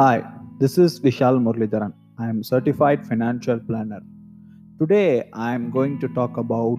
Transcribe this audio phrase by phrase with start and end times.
[0.00, 0.24] Hi,
[0.58, 1.92] this is Vishal Murlidharan.
[2.18, 4.00] I am certified financial planner.
[4.78, 6.78] Today I am going to talk about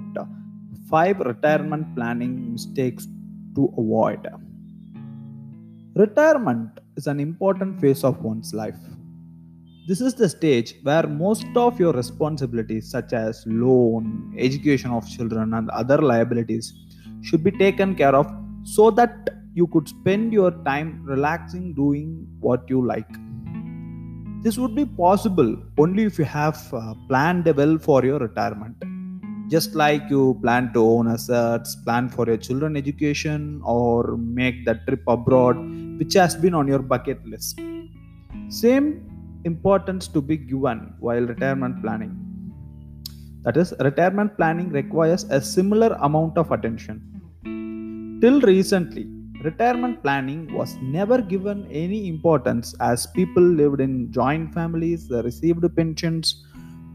[0.90, 3.08] five retirement planning mistakes
[3.56, 4.28] to avoid.
[5.96, 8.82] Retirement is an important phase of one's life.
[9.88, 15.54] This is the stage where most of your responsibilities, such as loan, education of children,
[15.54, 16.74] and other liabilities,
[17.22, 18.26] should be taken care of
[18.64, 23.10] so that you could spend your time relaxing doing what you like.
[24.44, 28.76] This would be possible only if you have uh, planned well for your retirement.
[29.50, 34.88] Just like you plan to own assets, plan for your children education, or make that
[34.88, 35.58] trip abroad,
[36.00, 37.60] which has been on your bucket list.
[38.50, 39.04] Same
[39.44, 42.18] importance to be given while retirement planning.
[43.44, 47.02] That is, retirement planning requires a similar amount of attention.
[48.22, 49.10] Till recently,
[49.44, 56.46] retirement planning was never given any importance as people lived in joint families, received pensions,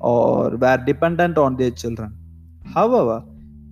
[0.01, 2.15] or were dependent on their children.
[2.75, 3.25] However,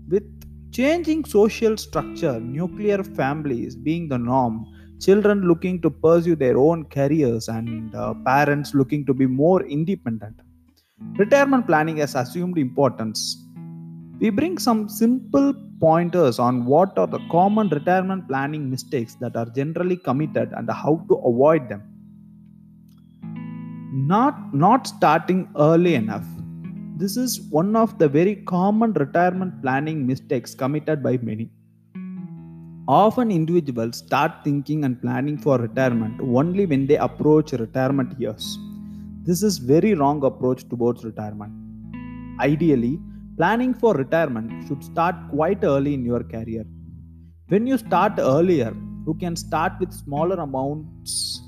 [0.09, 0.25] with
[0.73, 4.67] changing social structure, nuclear families being the norm,
[5.01, 10.41] children looking to pursue their own careers, and uh, parents looking to be more independent,
[11.17, 13.44] retirement planning has assumed importance
[14.25, 15.49] we bring some simple
[15.81, 20.95] pointers on what are the common retirement planning mistakes that are generally committed and how
[21.09, 21.83] to avoid them.
[24.13, 26.27] Not not starting early enough.
[27.03, 31.51] This is one of the very common retirement planning mistakes committed by many.
[32.89, 38.47] Often individuals start thinking and planning for retirement only when they approach retirement years.
[39.29, 41.53] This is very wrong approach towards retirement.
[42.41, 42.95] Ideally,
[43.37, 46.65] Planning for retirement should start quite early in your career.
[47.49, 48.73] When you start earlier,
[49.09, 51.41] you can start with smaller amounts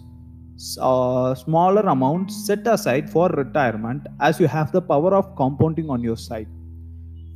[0.80, 6.02] uh, smaller amounts set aside for retirement as you have the power of compounding on
[6.02, 6.48] your side.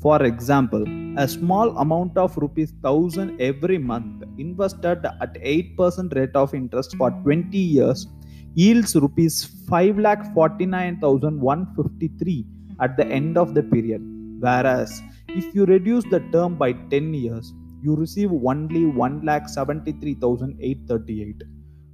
[0.02, 0.84] For example,
[1.16, 7.10] a small amount of rupees 1000 every month invested at 8% rate of interest for
[7.10, 8.08] 20 years
[8.54, 12.44] yields rupees 5,49,153
[12.80, 17.52] at the end of the period Whereas, if you reduce the term by 10 years,
[17.82, 21.42] you receive only 1,73,838.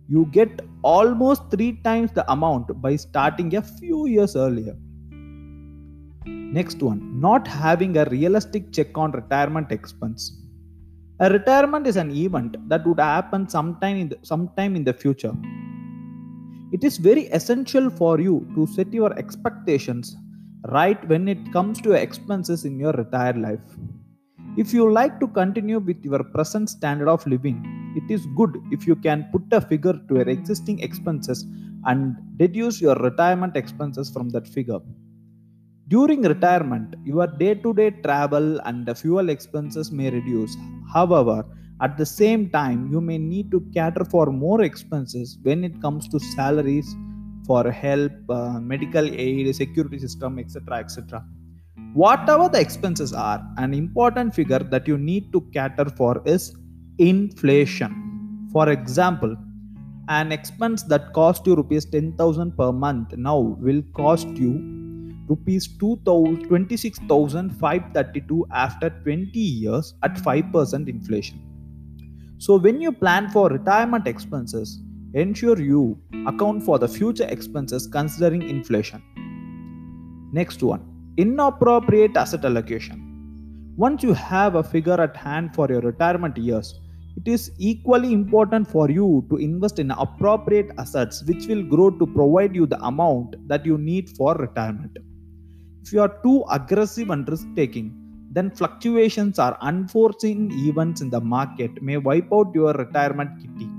[0.08, 4.76] You get almost three times the amount by starting a few years earlier.
[6.24, 10.40] Next one, not having a realistic check on retirement expense.
[11.18, 15.34] A retirement is an event that would happen sometime in the, sometime in the future.
[16.72, 20.14] It is very essential for you to set your expectations
[20.72, 23.76] right when it comes to expenses in your retired life.
[24.56, 27.58] If you like to continue with your present standard of living,
[27.96, 31.44] it is good if you can put a figure to your existing expenses
[31.84, 34.80] and deduce your retirement expenses from that figure.
[35.88, 40.56] During retirement, your day to day travel and fuel expenses may reduce.
[40.92, 41.44] However,
[41.80, 46.08] at the same time, you may need to cater for more expenses when it comes
[46.08, 46.96] to salaries,
[47.46, 50.78] for help, uh, medical aid, security system, etc.
[50.78, 51.24] etc.
[51.94, 56.54] Whatever the expenses are, an important figure that you need to cater for is
[56.98, 58.48] inflation.
[58.52, 59.36] For example,
[60.08, 64.72] an expense that cost you rupees 10000 per month now will cost you
[65.28, 71.40] rupees 26532 after 20 years at 5% inflation
[72.38, 74.80] so when you plan for retirement expenses
[75.22, 79.02] ensure you account for the future expenses considering inflation.
[80.32, 80.82] Next one
[81.16, 82.98] inappropriate asset allocation.
[83.76, 86.78] Once you have a figure at hand for your retirement years,
[87.16, 92.06] it is equally important for you to invest in appropriate assets which will grow to
[92.06, 94.98] provide you the amount that you need for retirement.
[95.82, 97.88] If you are too aggressive and risk taking,
[98.30, 103.70] then fluctuations or unforeseen events in the market may wipe out your retirement kitty.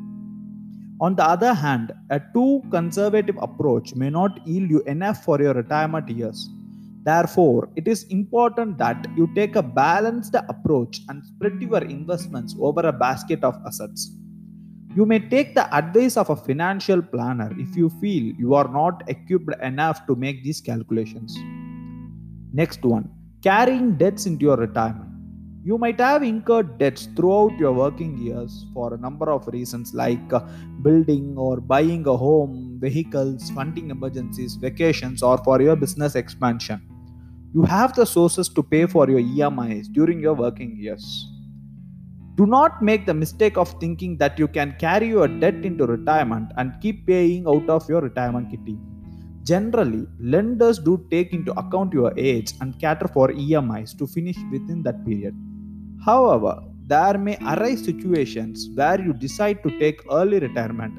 [0.99, 5.53] On the other hand, a too conservative approach may not yield you enough for your
[5.53, 6.49] retirement years.
[7.03, 12.81] Therefore, it is important that you take a balanced approach and spread your investments over
[12.81, 14.11] a basket of assets.
[14.95, 19.03] You may take the advice of a financial planner if you feel you are not
[19.07, 21.37] equipped enough to make these calculations.
[22.51, 23.09] Next one
[23.43, 25.06] carrying debts into your retirement.
[25.67, 30.31] You might have incurred debts throughout your working years for a number of reasons like
[30.31, 30.39] uh,
[30.81, 36.79] building or buying a home, vehicles, funding emergencies, vacations, or for your business expansion.
[37.53, 41.27] You have the sources to pay for your EMIs during your working years.
[42.35, 46.53] Do not make the mistake of thinking that you can carry your debt into retirement
[46.55, 48.77] and keep paying out of your retirement kitty.
[49.43, 54.81] Generally, lenders do take into account your age and cater for EMIs to finish within
[54.83, 55.35] that period.
[56.03, 60.93] However, there may arise situations where you decide to take early retirement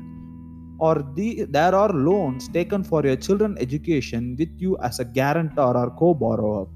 [0.78, 5.76] or the, there are loans taken for your children education with you as a guarantor
[5.76, 6.66] or co-borrower.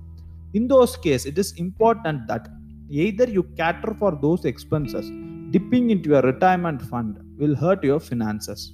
[0.54, 2.48] In those cases it is important that
[2.90, 5.10] either you cater for those expenses
[5.50, 8.72] dipping into your retirement fund will hurt your finances.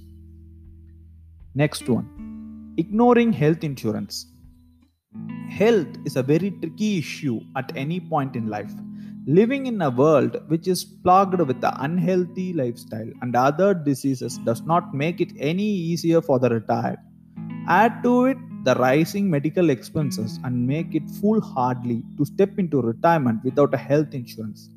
[1.53, 4.27] Next one ignoring health insurance.
[5.49, 8.71] Health is a very tricky issue at any point in life
[9.27, 14.61] Living in a world which is plagued with the unhealthy lifestyle and other diseases does
[14.61, 16.97] not make it any easier for the retired.
[17.67, 23.43] Add to it the rising medical expenses and make it foolhardy to step into retirement
[23.43, 24.69] without a health insurance.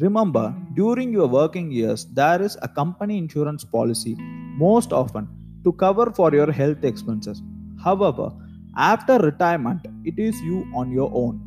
[0.00, 4.16] Remember, during your working years, there is a company insurance policy
[4.56, 5.28] most often
[5.64, 7.42] to cover for your health expenses.
[7.82, 8.32] However,
[8.76, 11.43] after retirement, it is you on your own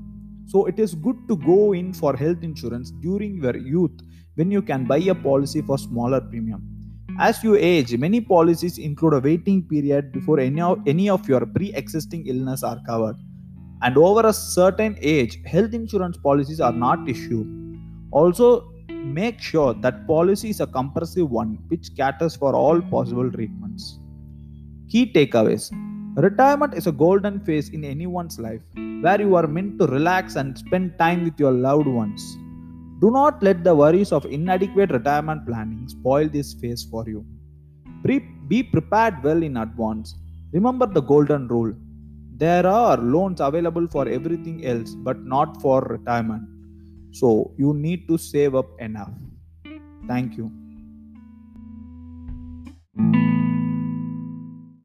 [0.48, 3.92] so it is good to go in for health insurance during your youth
[4.36, 6.62] when you can buy a policy for smaller premium.
[7.20, 11.46] As you age, many policies include a waiting period before any of, any of your
[11.46, 13.18] pre-existing illness are covered.
[13.82, 17.48] And over a certain age, health insurance policies are not issued.
[18.12, 24.00] Also, make sure that policy is a comprehensive one which caters for all possible treatments.
[24.90, 25.72] Key takeaways
[26.18, 28.64] Retirement is a golden phase in anyone's life
[29.02, 32.36] where you are meant to relax and spend time with your loved ones.
[33.02, 37.24] Do not let the worries of inadequate retirement planning spoil this phase for you.
[38.04, 40.16] Be prepared well in advance.
[40.54, 41.74] Remember the golden rule
[42.40, 46.44] there are loans available for everything else but not for retirement.
[47.12, 49.12] So you need to save up enough.
[50.08, 50.52] Thank you.